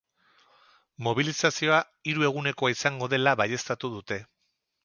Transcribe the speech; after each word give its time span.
Mobilizazioa 1.07 1.77
hiru 2.13 2.27
egunekoa 2.31 2.75
izango 2.77 3.11
dela 3.15 3.35
baieztatu 3.43 3.93
dute. 3.99 4.23